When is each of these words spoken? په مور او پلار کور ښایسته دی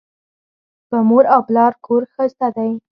په 0.89 0.97
مور 1.07 1.25
او 1.33 1.41
پلار 1.47 1.73
کور 1.85 2.01
ښایسته 2.13 2.47
دی 2.55 2.71